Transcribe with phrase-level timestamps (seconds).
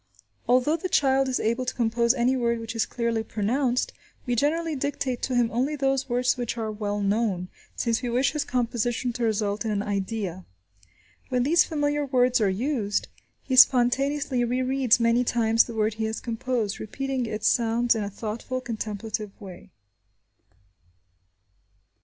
[0.49, 3.93] Although the child is able to compose any word which is clearly pronounced,
[4.25, 8.31] we generally dictate to him only those words which are well known, since we wish
[8.31, 10.43] his composition to result in an idea.
[11.29, 13.09] When these familiar words are used,
[13.43, 18.09] he spontaneously rereads many times the word he has composed, repeating its sounds in a
[18.09, 19.69] thoughtful, contemplative way.